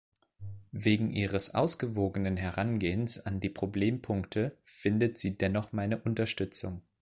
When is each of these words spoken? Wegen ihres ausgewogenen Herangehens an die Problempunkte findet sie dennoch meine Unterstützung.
Wegen 0.71 1.11
ihres 1.13 1.53
ausgewogenen 1.53 2.35
Herangehens 2.35 3.23
an 3.23 3.39
die 3.39 3.51
Problempunkte 3.51 4.57
findet 4.63 5.19
sie 5.19 5.37
dennoch 5.37 5.73
meine 5.73 5.99
Unterstützung. 5.99 6.81